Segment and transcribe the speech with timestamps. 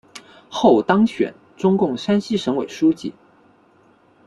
[0.49, 3.13] 后当选中共山西省纪委书记。